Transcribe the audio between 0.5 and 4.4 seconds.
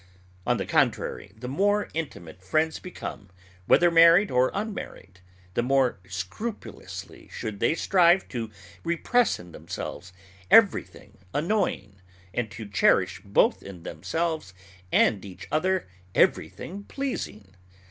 the contrary, the more intimate friends become, whether married